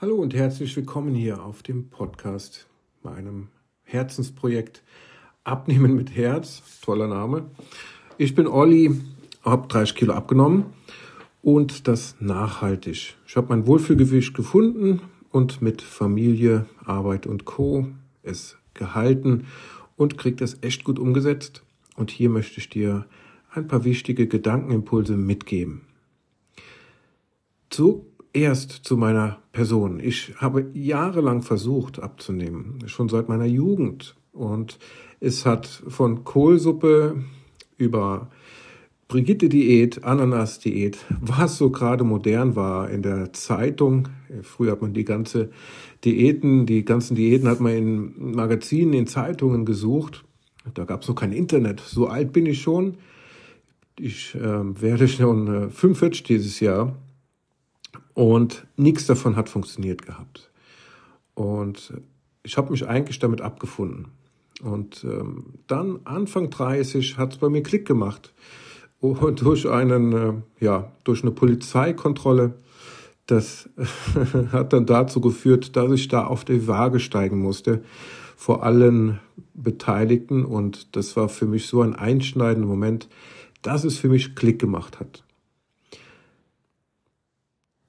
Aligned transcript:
Hallo 0.00 0.14
und 0.14 0.32
herzlich 0.32 0.76
willkommen 0.76 1.12
hier 1.12 1.42
auf 1.42 1.64
dem 1.64 1.88
Podcast, 1.90 2.68
meinem 3.02 3.48
Herzensprojekt 3.82 4.84
Abnehmen 5.42 5.96
mit 5.96 6.14
Herz. 6.14 6.62
Toller 6.82 7.08
Name. 7.08 7.50
Ich 8.16 8.36
bin 8.36 8.46
Olli, 8.46 8.92
habe 9.42 9.66
30 9.66 9.96
Kilo 9.96 10.12
abgenommen 10.12 10.66
und 11.42 11.88
das 11.88 12.14
nachhaltig. 12.20 13.16
Ich 13.26 13.36
habe 13.36 13.48
mein 13.48 13.66
Wohlfühlgewicht 13.66 14.34
gefunden 14.34 15.00
und 15.32 15.62
mit 15.62 15.82
Familie, 15.82 16.66
Arbeit 16.84 17.26
und 17.26 17.44
Co. 17.44 17.88
es 18.22 18.56
gehalten 18.74 19.48
und 19.96 20.16
kriege 20.16 20.36
das 20.36 20.58
echt 20.60 20.84
gut 20.84 21.00
umgesetzt. 21.00 21.64
Und 21.96 22.12
hier 22.12 22.30
möchte 22.30 22.60
ich 22.60 22.68
dir 22.68 23.06
ein 23.50 23.66
paar 23.66 23.82
wichtige 23.82 24.28
Gedankenimpulse 24.28 25.16
mitgeben. 25.16 25.80
Zu 27.68 28.06
erst 28.40 28.70
zu 28.72 28.96
meiner 28.96 29.38
Person. 29.52 30.00
Ich 30.00 30.34
habe 30.36 30.66
jahrelang 30.72 31.42
versucht 31.42 32.00
abzunehmen, 32.00 32.78
schon 32.86 33.08
seit 33.08 33.28
meiner 33.28 33.44
Jugend. 33.44 34.16
Und 34.32 34.78
es 35.20 35.46
hat 35.46 35.66
von 35.66 36.24
Kohlsuppe 36.24 37.24
über 37.76 38.30
Brigitte-Diät, 39.08 40.04
Ananas-Diät, 40.04 40.98
was 41.20 41.56
so 41.56 41.70
gerade 41.70 42.04
modern 42.04 42.56
war 42.56 42.90
in 42.90 43.02
der 43.02 43.32
Zeitung. 43.32 44.08
Früher 44.42 44.72
hat 44.72 44.82
man 44.82 44.92
die 44.92 45.04
ganze 45.04 45.50
Diäten, 46.04 46.66
die 46.66 46.84
ganzen 46.84 47.16
Diäten 47.16 47.48
hat 47.48 47.60
man 47.60 47.72
in 47.72 48.32
Magazinen, 48.34 48.92
in 48.92 49.06
Zeitungen 49.06 49.64
gesucht. 49.64 50.24
Da 50.74 50.84
gab 50.84 51.02
es 51.02 51.08
noch 51.08 51.14
kein 51.14 51.32
Internet. 51.32 51.80
So 51.80 52.06
alt 52.06 52.32
bin 52.32 52.44
ich 52.44 52.60
schon. 52.60 52.98
Ich 53.98 54.34
äh, 54.34 54.40
werde 54.40 55.08
schon 55.08 55.68
äh, 55.68 55.70
45 55.70 56.22
dieses 56.24 56.60
Jahr. 56.60 56.94
Und 58.18 58.66
nichts 58.76 59.06
davon 59.06 59.36
hat 59.36 59.48
funktioniert 59.48 60.04
gehabt. 60.04 60.50
Und 61.34 61.92
ich 62.42 62.56
habe 62.56 62.72
mich 62.72 62.84
eigentlich 62.88 63.20
damit 63.20 63.40
abgefunden. 63.40 64.08
Und 64.60 65.04
ähm, 65.04 65.54
dann 65.68 66.00
Anfang 66.02 66.50
30 66.50 67.16
hat 67.16 67.34
es 67.34 67.38
bei 67.38 67.48
mir 67.48 67.62
Klick 67.62 67.86
gemacht. 67.86 68.34
Und 68.98 69.40
durch 69.42 69.68
einen, 69.68 70.12
äh, 70.12 70.32
ja, 70.58 70.90
durch 71.04 71.22
eine 71.22 71.30
Polizeikontrolle, 71.30 72.54
das 73.26 73.70
hat 74.50 74.72
dann 74.72 74.86
dazu 74.86 75.20
geführt, 75.20 75.76
dass 75.76 75.92
ich 75.92 76.08
da 76.08 76.26
auf 76.26 76.44
die 76.44 76.66
Waage 76.66 76.98
steigen 76.98 77.38
musste 77.38 77.84
vor 78.34 78.64
allen 78.64 79.20
Beteiligten. 79.54 80.44
Und 80.44 80.96
das 80.96 81.14
war 81.16 81.28
für 81.28 81.46
mich 81.46 81.68
so 81.68 81.82
ein 81.82 81.94
einschneidender 81.94 82.66
Moment, 82.66 83.08
dass 83.62 83.84
es 83.84 83.96
für 83.96 84.08
mich 84.08 84.34
Klick 84.34 84.58
gemacht 84.58 84.98
hat. 84.98 85.22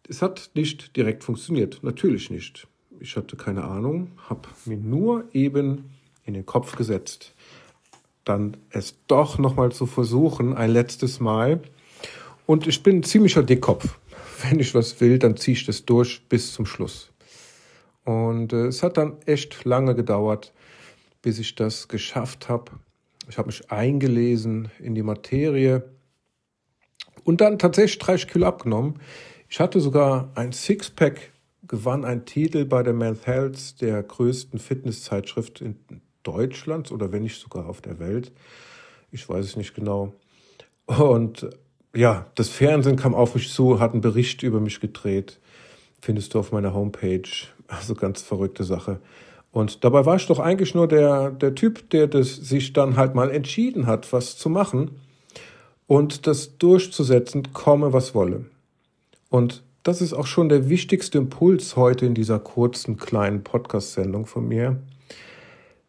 Es 0.10 0.24
hat 0.24 0.50
nicht 0.56 0.96
direkt 0.98 1.24
funktioniert, 1.24 1.84
natürlich 1.84 2.32
nicht. 2.32 2.68
Ich 3.00 3.16
hatte 3.16 3.38
keine 3.38 3.64
Ahnung, 3.64 4.12
habe 4.28 4.50
mir 4.66 4.76
nur 4.76 5.26
eben 5.34 5.92
in 6.26 6.34
den 6.34 6.48
Kopf 6.48 6.76
gesetzt, 6.76 7.36
dann 8.26 8.58
es 8.72 8.98
doch 9.06 9.38
nochmal 9.38 9.72
zu 9.72 9.86
versuchen, 9.86 10.56
ein 10.56 10.72
letztes 10.72 11.20
Mal. 11.20 11.62
Und 12.48 12.66
ich 12.66 12.82
bin 12.82 12.98
ein 12.98 13.04
ziemlicher 13.04 13.44
Dickkopf. 13.44 14.00
Wenn 14.42 14.60
ich 14.60 14.74
was 14.74 15.00
will, 15.00 15.20
dann 15.20 15.38
ziehe 15.38 15.56
ich 15.56 15.68
das 15.68 15.86
durch 15.86 16.28
bis 16.28 16.54
zum 16.54 16.66
Schluss. 16.66 17.12
Und 18.04 18.52
äh, 18.52 18.66
es 18.66 18.82
hat 18.82 18.98
dann 18.98 19.18
echt 19.28 19.64
lange 19.64 19.94
gedauert, 19.94 20.54
bis 21.22 21.38
ich 21.38 21.54
das 21.54 21.88
geschafft 21.88 22.50
habe. 22.50 22.72
Ich 23.30 23.38
habe 23.38 23.48
mich 23.48 23.70
eingelesen 23.70 24.72
in 24.80 24.96
die 24.96 25.04
Materie 25.04 25.88
und 27.24 27.42
dann 27.42 27.60
tatsächlich 27.60 28.00
30 28.00 28.28
Kilo 28.28 28.48
abgenommen. 28.48 28.96
Ich 29.52 29.60
hatte 29.60 29.80
sogar 29.80 30.30
ein 30.36 30.52
Sixpack, 30.52 31.32
gewann 31.68 32.06
einen 32.06 32.26
Titel 32.26 32.66
bei 32.66 32.84
der 32.84 32.94
Men's 32.94 33.26
Health, 33.26 33.82
der 33.82 34.04
größten 34.04 34.60
Fitnesszeitschrift 34.60 35.62
in 35.62 35.76
Deutschland 36.22 36.92
oder 36.92 37.12
wenn 37.12 37.24
nicht 37.24 37.42
sogar 37.42 37.68
auf 37.68 37.82
der 37.82 37.98
Welt. 37.98 38.32
Ich 39.12 39.28
weiß 39.28 39.44
es 39.44 39.56
nicht 39.58 39.74
genau. 39.74 40.14
Und 40.86 41.50
ja, 41.96 42.28
das 42.36 42.50
Fernsehen 42.50 42.96
kam 42.96 43.16
auf 43.16 43.34
mich 43.34 43.52
zu, 43.52 43.80
hat 43.80 43.94
einen 43.94 44.02
Bericht 44.02 44.44
über 44.44 44.60
mich 44.60 44.80
gedreht. 44.80 45.40
Findest 46.00 46.36
du 46.36 46.40
auf 46.40 46.52
meiner 46.52 46.76
Homepage. 46.76 47.28
Also 47.68 47.96
ganz 47.96 48.22
verrückte 48.22 48.64
Sache. 48.64 49.00
Und 49.52 49.84
dabei 49.84 50.06
war 50.06 50.16
ich 50.16 50.28
doch 50.28 50.40
eigentlich 50.40 50.76
nur 50.76 50.88
der, 50.88 51.32
der 51.32 51.56
Typ, 51.56 51.90
der 51.90 52.06
das 52.06 52.36
sich 52.36 52.74
dann 52.74 52.98
halt 52.98 53.16
mal 53.16 53.32
entschieden 53.32 53.88
hat, 53.88 54.14
was 54.14 54.38
zu 54.38 54.48
machen 54.48 54.92
und 55.88 56.28
das 56.28 56.60
durchzusetzen, 56.60 57.52
komme 57.52 57.94
was 57.94 58.14
wolle. 58.14 58.46
Und 59.30 59.64
das 59.84 60.02
ist 60.02 60.14
auch 60.14 60.28
schon 60.28 60.50
der 60.50 60.70
wichtigste 60.70 61.18
Impuls 61.18 61.76
heute 61.76 62.06
in 62.06 62.14
dieser 62.14 62.40
kurzen 62.40 62.98
kleinen 62.98 63.44
Podcast-Sendung 63.44 64.26
von 64.26 64.48
mir. 64.48 64.82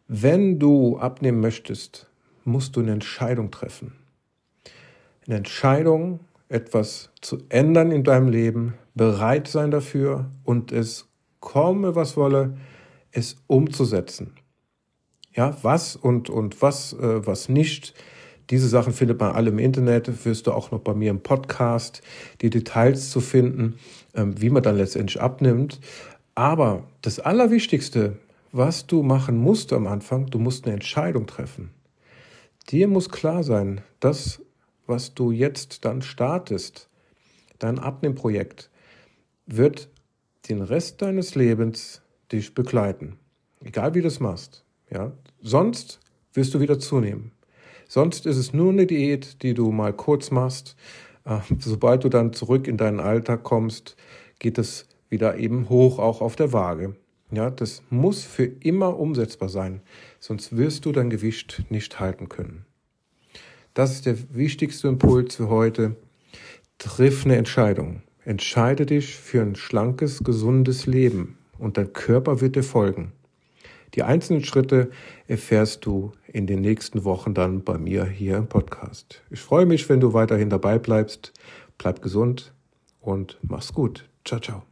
Wenn 0.07 0.59
du 0.59 0.97
abnehmen 0.97 1.39
möchtest, 1.41 2.07
musst 2.43 2.75
du 2.75 2.79
eine 2.81 2.91
Entscheidung 2.91 3.51
treffen. 3.51 3.93
Eine 5.25 5.37
Entscheidung, 5.37 6.21
etwas 6.49 7.09
zu 7.21 7.39
ändern 7.49 7.91
in 7.91 8.03
deinem 8.03 8.27
Leben, 8.27 8.73
bereit 8.93 9.47
sein 9.47 9.71
dafür 9.71 10.29
und 10.43 10.71
es 10.71 11.07
komme, 11.39 11.95
was 11.95 12.17
wolle, 12.17 12.57
es 13.11 13.37
umzusetzen. 13.47 14.33
Ja, 15.33 15.57
was 15.61 15.95
und, 15.95 16.29
und 16.29 16.61
was, 16.61 16.93
äh, 16.93 17.25
was 17.25 17.47
nicht, 17.47 17.93
diese 18.51 18.67
Sachen 18.67 18.91
findet 18.91 19.19
man 19.19 19.31
alle 19.31 19.49
im 19.49 19.59
Internet, 19.59 20.25
wirst 20.25 20.45
du 20.45 20.51
auch 20.51 20.71
noch 20.71 20.81
bei 20.81 20.93
mir 20.93 21.09
im 21.09 21.21
Podcast, 21.21 22.01
die 22.41 22.49
Details 22.49 23.09
zu 23.09 23.21
finden, 23.21 23.79
ähm, 24.13 24.39
wie 24.39 24.49
man 24.49 24.61
dann 24.61 24.77
letztendlich 24.77 25.21
abnimmt. 25.21 25.79
Aber 26.35 26.83
das 27.01 27.19
Allerwichtigste, 27.19 28.17
was 28.51 28.87
du 28.87 29.03
machen 29.03 29.37
musst 29.37 29.71
am 29.71 29.87
Anfang, 29.87 30.25
du 30.25 30.37
musst 30.37 30.65
eine 30.65 30.73
Entscheidung 30.73 31.27
treffen. 31.27 31.71
Dir 32.69 32.89
muss 32.89 33.09
klar 33.09 33.43
sein, 33.43 33.81
das, 34.01 34.41
was 34.85 35.13
du 35.13 35.31
jetzt 35.31 35.85
dann 35.85 36.01
startest, 36.01 36.89
dein 37.57 37.79
Abnehmprojekt, 37.79 38.69
wird 39.45 39.89
den 40.49 40.61
Rest 40.61 41.01
deines 41.01 41.35
Lebens 41.35 42.01
dich 42.31 42.53
begleiten. 42.53 43.17
Egal 43.63 43.93
wie 43.93 44.01
du 44.01 44.07
es 44.07 44.19
machst. 44.19 44.65
Ja? 44.89 45.13
Sonst 45.41 45.99
wirst 46.33 46.53
du 46.53 46.59
wieder 46.59 46.79
zunehmen. 46.79 47.31
Sonst 47.93 48.25
ist 48.25 48.37
es 48.37 48.53
nur 48.53 48.71
eine 48.71 48.87
Diät, 48.87 49.43
die 49.43 49.53
du 49.53 49.69
mal 49.69 49.91
kurz 49.91 50.31
machst. 50.31 50.77
Äh, 51.25 51.39
sobald 51.59 52.05
du 52.05 52.07
dann 52.07 52.31
zurück 52.31 52.69
in 52.69 52.77
deinen 52.77 53.01
Alltag 53.01 53.43
kommst, 53.43 53.97
geht 54.39 54.57
es 54.57 54.87
wieder 55.09 55.35
eben 55.35 55.67
hoch, 55.67 55.99
auch 55.99 56.21
auf 56.21 56.37
der 56.37 56.53
Waage. 56.53 56.95
Ja, 57.31 57.49
das 57.49 57.83
muss 57.89 58.23
für 58.23 58.45
immer 58.45 58.97
umsetzbar 58.97 59.49
sein, 59.49 59.81
sonst 60.21 60.55
wirst 60.55 60.85
du 60.85 60.93
dein 60.93 61.09
Gewicht 61.09 61.65
nicht 61.67 61.99
halten 61.99 62.29
können. 62.29 62.65
Das 63.73 63.91
ist 63.91 64.05
der 64.05 64.15
wichtigste 64.33 64.87
Impuls 64.87 65.35
für 65.35 65.49
heute. 65.49 65.97
Triff 66.77 67.25
eine 67.25 67.35
Entscheidung. 67.35 68.03
Entscheide 68.23 68.85
dich 68.85 69.17
für 69.17 69.41
ein 69.41 69.57
schlankes, 69.57 70.23
gesundes 70.23 70.85
Leben 70.85 71.37
und 71.59 71.77
dein 71.77 71.91
Körper 71.91 72.39
wird 72.39 72.55
dir 72.55 72.63
folgen. 72.63 73.11
Die 73.95 74.03
einzelnen 74.03 74.43
Schritte 74.43 74.91
erfährst 75.27 75.85
du 75.85 76.13
in 76.27 76.47
den 76.47 76.61
nächsten 76.61 77.03
Wochen 77.03 77.33
dann 77.33 77.63
bei 77.63 77.77
mir 77.77 78.05
hier 78.05 78.37
im 78.37 78.47
Podcast. 78.47 79.21
Ich 79.29 79.41
freue 79.41 79.65
mich, 79.65 79.89
wenn 79.89 79.99
du 79.99 80.13
weiterhin 80.13 80.49
dabei 80.49 80.79
bleibst. 80.79 81.33
Bleib 81.77 82.01
gesund 82.01 82.53
und 83.01 83.37
mach's 83.41 83.73
gut. 83.73 84.09
Ciao, 84.23 84.39
ciao. 84.39 84.70